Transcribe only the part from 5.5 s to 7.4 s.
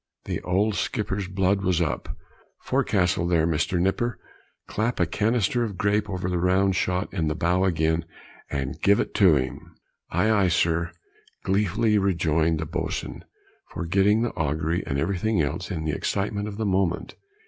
of grape over the round shot in the